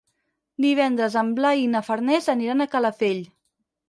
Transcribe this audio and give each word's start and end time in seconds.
Divendres 0.63 1.17
en 1.21 1.29
Blai 1.39 1.61
i 1.63 1.67
na 1.73 1.81
Farners 1.89 2.31
aniran 2.35 2.65
a 2.65 2.67
Calafell. 2.73 3.21